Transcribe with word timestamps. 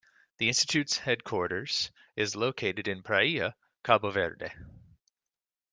The 0.39 0.47
Institute's 0.47 0.97
headquarters 0.97 1.91
is 2.15 2.35
located 2.35 2.87
in 2.87 3.03
Praia, 3.03 3.53
Cabo 3.83 4.09
Verde. 4.09 4.47